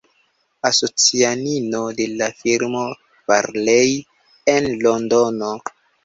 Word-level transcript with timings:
Asocianino 0.67 1.81
de 1.99 2.07
la 2.21 2.29
firmo 2.39 2.81
Barlei, 3.31 3.91
en 4.55 4.67
Londono. 4.87 5.51